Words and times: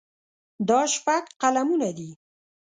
دا 0.67 0.79
شپږ 0.95 1.23
قلمونه 1.41 1.89
دي. 1.97 2.09